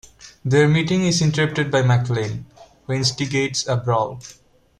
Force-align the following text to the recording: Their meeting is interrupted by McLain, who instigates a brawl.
Their 0.43 0.67
meeting 0.67 1.03
is 1.03 1.21
interrupted 1.21 1.69
by 1.69 1.83
McLain, 1.83 2.45
who 2.87 2.93
instigates 2.93 3.67
a 3.67 3.77
brawl. 3.77 4.19